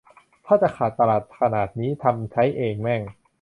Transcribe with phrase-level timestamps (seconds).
[0.45, 3.01] ถ้าจะขาดตลาดขนาดนี้ ทำใช้เองแม่ง